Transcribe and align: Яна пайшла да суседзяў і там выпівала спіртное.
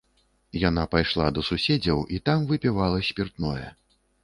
Яна 0.69 0.85
пайшла 0.93 1.27
да 1.35 1.43
суседзяў 1.51 2.01
і 2.17 2.21
там 2.31 2.49
выпівала 2.55 3.05
спіртное. 3.13 3.67